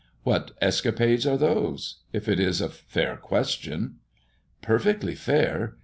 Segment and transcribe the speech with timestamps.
[0.23, 1.97] "What escapades are those?
[2.11, 3.97] if it is a fair question."
[4.63, 5.77] "Perfectly fair.